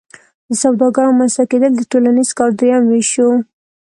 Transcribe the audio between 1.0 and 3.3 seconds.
رامنځته کیدل د ټولنیز کار دریم ویش شو.